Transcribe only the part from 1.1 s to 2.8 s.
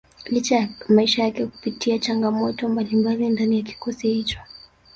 yake kupitia changamoto